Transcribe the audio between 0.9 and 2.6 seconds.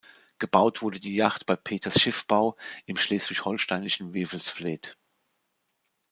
die Yacht bei Peters Schiffbau